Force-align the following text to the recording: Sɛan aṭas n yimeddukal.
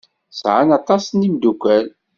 Sɛan 0.39 0.69
aṭas 0.77 1.03
n 1.11 1.23
yimeddukal. 1.25 1.85